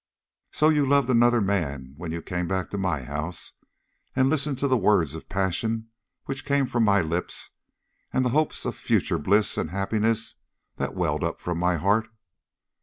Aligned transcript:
"So 0.49 0.69
you 0.69 0.87
loved 0.87 1.11
another 1.11 1.41
man 1.41 1.93
when 1.95 2.11
you 2.11 2.23
came 2.23 2.47
back 2.47 2.71
to 2.71 2.77
my 2.79 3.03
home 3.03 3.33
and 4.15 4.31
listened 4.31 4.57
to 4.57 4.67
the 4.67 4.75
words 4.75 5.13
of 5.13 5.29
passion 5.29 5.89
which 6.25 6.43
came 6.43 6.65
from 6.65 6.83
my 6.83 7.01
lips, 7.03 7.51
and 8.11 8.25
the 8.25 8.29
hopes 8.29 8.65
of 8.65 8.75
future 8.75 9.19
bliss 9.19 9.59
and 9.59 9.69
happiness 9.69 10.37
that 10.77 10.95
welled 10.95 11.23
up 11.23 11.39
from 11.39 11.59
my 11.59 11.75
heart?" 11.75 12.09